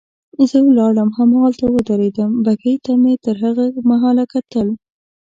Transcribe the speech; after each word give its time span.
زه 0.49 0.57
ولاړم 0.67 1.09
هماغلته 1.17 1.65
ودرېدم، 1.69 2.31
بګۍ 2.45 2.75
ته 2.85 2.91
مې 3.01 3.13
تر 3.25 3.35
هغه 3.43 3.65
مهاله 3.91 4.25
کتل. 4.33 4.67